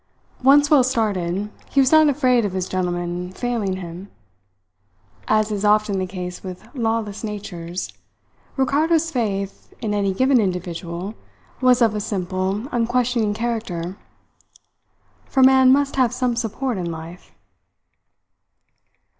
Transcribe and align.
Once 0.41 0.71
well 0.71 0.83
started, 0.83 1.51
he 1.69 1.79
was 1.79 1.91
not 1.91 2.09
afraid 2.09 2.43
of 2.43 2.53
his 2.53 2.67
gentleman 2.67 3.31
failing 3.33 3.75
him. 3.75 4.09
As 5.27 5.51
is 5.51 5.63
often 5.63 5.99
the 5.99 6.07
case 6.07 6.41
with 6.41 6.67
lawless 6.73 7.23
natures, 7.23 7.93
Ricardo's 8.57 9.11
faith 9.11 9.71
in 9.79 9.93
any 9.93 10.11
given 10.11 10.39
individual 10.39 11.13
was 11.61 11.83
of 11.83 11.93
a 11.93 11.99
simple, 11.99 12.67
unquestioning 12.71 13.35
character. 13.35 13.95
For 15.27 15.43
man 15.43 15.71
must 15.71 15.97
have 15.97 16.11
some 16.11 16.35
support 16.35 16.79
in 16.79 16.89
life. 16.89 17.31